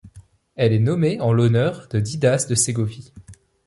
Elle 0.55 0.73
est 0.73 0.79
nommée 0.79 1.21
en 1.21 1.31
l'honneur 1.31 1.87
de 1.91 1.99
Didace 1.99 2.47
de 2.47 2.55
Ségovie. 2.55 3.13